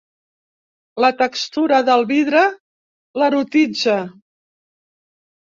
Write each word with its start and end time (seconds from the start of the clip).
La 1.03 1.11
textura 1.19 1.81
del 1.89 2.05
vidre 2.13 2.41
l'erotitza. 3.23 3.99